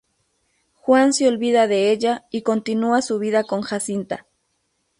[0.73, 4.25] Juan se olvida de ella y continúa su vida con Jacinta.